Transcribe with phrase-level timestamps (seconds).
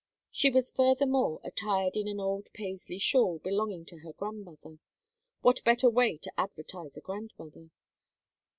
[0.31, 4.79] She was furthermore attired in an old Paisley shawl belonging to her grandmother
[5.41, 7.69] what better way to advertise a grandmother?